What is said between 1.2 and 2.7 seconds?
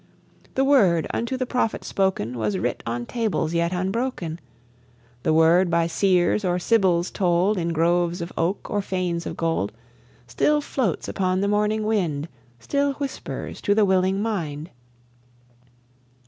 the prophet spoken Was